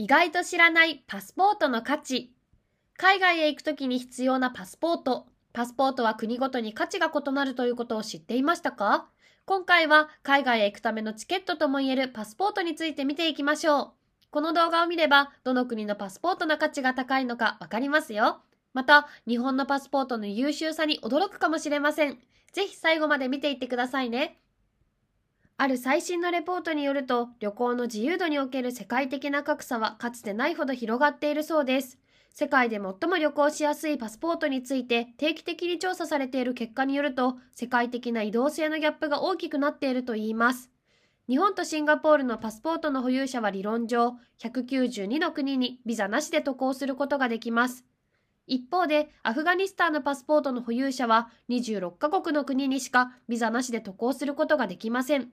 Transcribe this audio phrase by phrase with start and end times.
[0.00, 2.32] 意外と知らないパスポートの価値。
[2.96, 5.26] 海外へ行くときに必要なパスポート。
[5.52, 9.08] パスポートは国ごとに価値が異なるということを知っていましたか？
[9.44, 13.90] 今回は海外へ行くためのチケットともいえるパスポートについて見ていきましょう。
[14.30, 18.40] この動画を見れば、どの国のパスポートの価値が高いのかわかりますよ。
[18.74, 22.20] また、日本のパスポートの優秀さに驚くかもしれません。
[22.52, 24.38] ぜひ最後まで見ていってくださいね。
[25.60, 31.98] ある最新のレポートによると、旅行の自由度における世界的な格差はかつてないほど広がっているそうです。
[32.32, 40.70] 世界で最も旅行しやすいパスポートについて定期的に調査されている結果によると、世界的な移動性のギャップが大きくなっているといいます。
[41.28, 47.84] 日本とシンガポールのパスポートの保有者は理論上、192の国にビザなしで渡航することができます。
[48.46, 55.32] 一方で、アフガニスタンのパスポートの保有者は26カ国の国にしかビザなしで渡航することができません。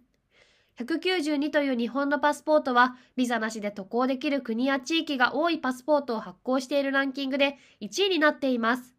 [0.79, 8.94] 192という日本のパスポートは、ビザなしで渡航できる国や地域が多いパスポートを発行しているランキングで1位になっています。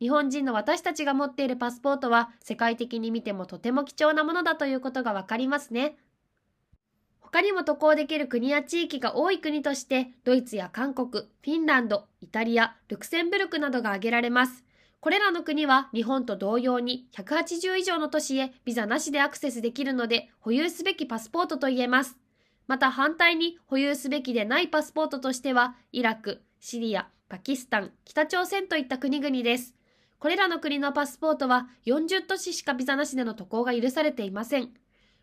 [0.00, 5.96] 日本人の私たちが持っているパスポートは、世界的に見てもとても貴重なものだということがわかりますね。
[7.20, 14.64] 他にも渡航できる国や地域が多い国として、ドイツや韓国、フィンランド、イタリア、ルクセンブルクなどが挙げられます。
[15.02, 22.16] これらの国は日本と同様に180以上の都市へビザなしでアクセスできるので保有すべきパスポートと言えます。
[22.68, 29.74] また反対に保有すべきでないパスポートとしてはイラク、シリア、パキスタン、北朝鮮といった国々です。
[30.20, 34.70] これらの国のパスポートは40都市しかビザなしでの渡航が許されていません。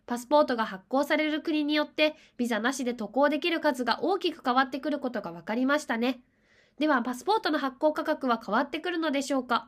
[0.05, 6.19] パスポートが発行される国によってビザなしで渡航できる数が大きく変わってくることが分かりましたね。
[6.79, 9.67] では、パスポートの発行価格は変わってくるのでしょうか？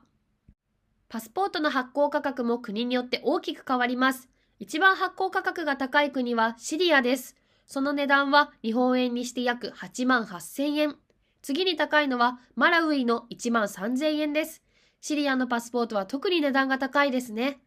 [1.09, 4.29] パスポートの発行価格も国によって大きく変わります。
[4.59, 7.35] 一番発行価格が高い国はシリアです。
[7.67, 10.95] その値段は日本円にして約8万8000円。
[11.41, 14.61] 次に高いのはマラウイの1万3000円です。
[15.01, 17.59] シリアのパスポートは特に値段が高いですね。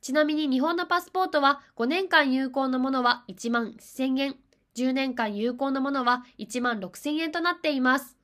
[0.00, 4.36] ちなみに日本のパスポートは5年間有効のものは1万1000円。
[4.76, 8.16] 10年間有効のものは1万6000円となっています。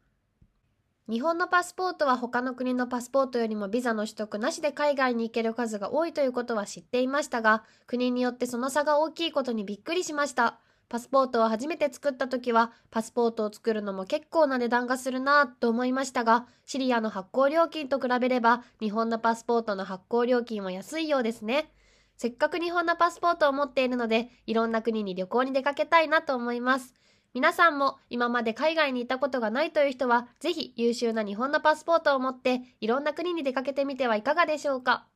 [1.10, 10.58] 日本のパスポートは他の国のパスポートよりもビザの取得なしで海外に行ける数が多いということは知っていましたが、国によってその差が大きいことにびっくりしました。
[10.90, 21.72] パスポートを初めて作った時は、パスポートを作るのも結構な値段がするなぁと思いましたが、シリアの発行料金と比べれば、日本のパスポートの発行料金は安いようですね。
[22.18, 26.94] せっかく日本のパスポートを持っているので、いろんな国に旅行に出かけたいなと思います。
[27.34, 35.06] 皆さんも今まで海外に行ったことがないという人は、ぜひ優秀な日本のパスポートを持っていろんな国に出かけてみてはいかがでしょうか？